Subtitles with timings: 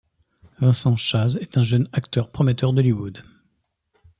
[0.59, 3.21] Vincent Chase est un jeune acteur prometteur d'Hollywood.